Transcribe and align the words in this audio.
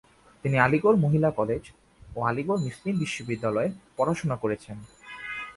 তিনি 0.43 0.57
আলিগড় 0.59 0.97
মহিলা 0.97 1.29
কলেজ 1.31 1.63
ও 2.15 2.19
আলিগড় 2.29 2.59
মুসলিম 2.65 2.93
বিশ্ববিদ্যালয়ে 2.99 3.69
পড়াশোনা 3.97 4.35
করেছেন। 4.35 4.77